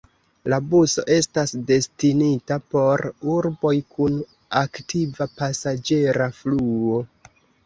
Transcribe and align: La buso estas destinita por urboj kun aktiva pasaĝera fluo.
La 0.51 0.57
buso 0.69 1.03
estas 1.15 1.51
destinita 1.71 2.57
por 2.77 3.03
urboj 3.35 3.75
kun 3.97 4.17
aktiva 4.63 5.29
pasaĝera 5.43 6.31
fluo. 6.41 7.05